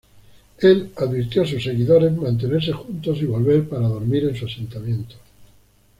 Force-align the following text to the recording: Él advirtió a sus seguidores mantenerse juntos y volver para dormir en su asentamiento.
Él 0.57 0.93
advirtió 0.97 1.43
a 1.43 1.45
sus 1.45 1.63
seguidores 1.63 2.11
mantenerse 2.17 2.71
juntos 2.73 3.21
y 3.21 3.25
volver 3.25 3.69
para 3.69 3.87
dormir 3.87 4.23
en 4.27 4.35
su 4.35 4.47
asentamiento. 4.47 5.13